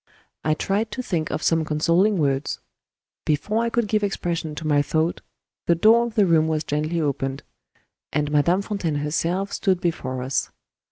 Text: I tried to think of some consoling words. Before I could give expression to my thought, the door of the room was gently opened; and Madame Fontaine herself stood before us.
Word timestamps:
I 0.43 0.55
tried 0.55 0.89
to 0.93 1.03
think 1.03 1.29
of 1.29 1.43
some 1.43 1.63
consoling 1.63 2.17
words. 2.17 2.59
Before 3.23 3.63
I 3.63 3.69
could 3.69 3.87
give 3.87 4.03
expression 4.03 4.55
to 4.55 4.65
my 4.65 4.81
thought, 4.81 5.21
the 5.67 5.75
door 5.75 6.07
of 6.07 6.15
the 6.15 6.25
room 6.25 6.47
was 6.47 6.63
gently 6.63 6.99
opened; 6.99 7.43
and 8.11 8.31
Madame 8.31 8.63
Fontaine 8.63 8.95
herself 8.95 9.53
stood 9.53 9.79
before 9.79 10.23
us. 10.23 10.49